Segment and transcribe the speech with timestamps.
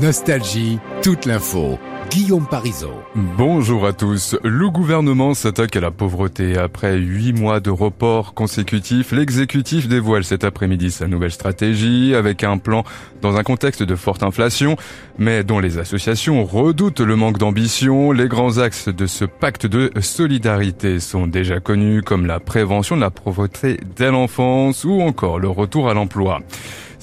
[0.00, 1.78] Nostalgie, toute l'info.
[2.10, 2.92] Guillaume Parisot.
[3.14, 4.36] Bonjour à tous.
[4.42, 6.58] Le gouvernement s'attaque à la pauvreté.
[6.58, 12.58] Après huit mois de report consécutifs, l'exécutif dévoile cet après-midi sa nouvelle stratégie avec un
[12.58, 12.84] plan
[13.22, 14.76] dans un contexte de forte inflation,
[15.18, 18.12] mais dont les associations redoutent le manque d'ambition.
[18.12, 23.00] Les grands axes de ce pacte de solidarité sont déjà connus comme la prévention de
[23.00, 26.40] la pauvreté dès l'enfance ou encore le retour à l'emploi.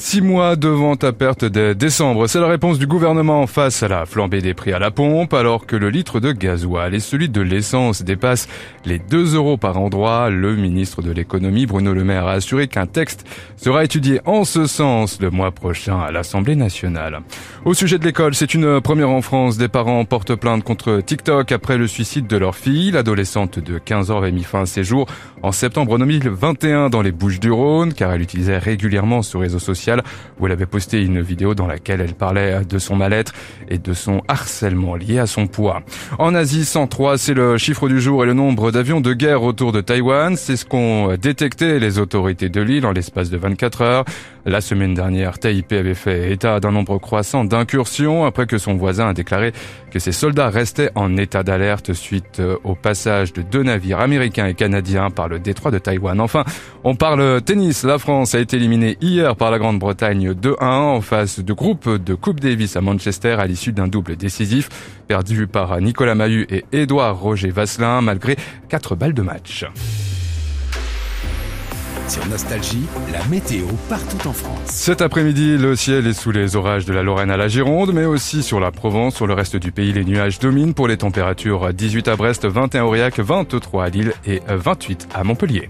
[0.02, 4.05] Six mois devant ta perte dès décembre, c'est la réponse du gouvernement face à la
[4.05, 7.41] flambée des prix à la pompe, alors que le litre de gasoil et celui de
[7.41, 8.48] l'essence dépassent
[8.85, 10.30] les 2 euros par endroit.
[10.30, 14.67] Le ministre de l'économie, Bruno Le Maire, a assuré qu'un texte sera étudié en ce
[14.67, 17.20] sens le mois prochain à l'Assemblée nationale.
[17.66, 19.57] Au sujet de l'école, c'est une première en France.
[19.57, 22.91] Des parents portent plainte contre TikTok après le suicide de leur fille.
[22.91, 25.07] L'adolescente de 15 ans avait mis fin à ses jours
[25.43, 29.88] en septembre 2021 dans les Bouches du Rhône, car elle utilisait régulièrement ce réseau social
[30.39, 33.34] où elle avait posté une vidéo dans laquelle elle parlait de son mal-être
[33.70, 35.81] et de son harcèlement lié à son poids.
[36.18, 39.71] En Asie, 103, c'est le chiffre du jour et le nombre d'avions de guerre autour
[39.71, 40.35] de Taïwan.
[40.35, 44.05] C'est ce qu'ont détecté les autorités de l'île en l'espace de 24 heures.
[44.46, 49.09] La semaine dernière, Taipei avait fait état d'un nombre croissant d'incursions après que son voisin
[49.09, 49.51] a déclaré
[49.91, 54.53] que ses soldats restaient en état d'alerte suite au passage de deux navires américains et
[54.53, 56.20] canadiens par le détroit de Taïwan.
[56.21, 56.46] Enfin,
[56.84, 57.84] on parle tennis.
[57.84, 61.90] La France a été éliminée hier par la Grande Grande-Bretagne 2-1 en face de groupe
[61.90, 64.68] de Coupe Davis à Manchester à l'issue d'un double décisif
[65.08, 68.36] perdu par Nicolas Mahut et Édouard Roger Vasselin malgré
[68.68, 69.66] 4 balles de match.
[72.09, 74.59] Sur Nostalgie, la météo partout en France.
[74.66, 78.06] Cet après-midi, le ciel est sous les orages de la Lorraine à la Gironde, mais
[78.06, 79.16] aussi sur la Provence.
[79.16, 82.81] Sur le reste du pays, les nuages dominent pour les températures 18 à Brest, 21
[82.81, 85.69] à Aurillac, 23 à Lille et 28 à Montpellier.